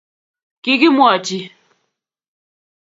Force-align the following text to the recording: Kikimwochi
Kikimwochi 0.61 1.39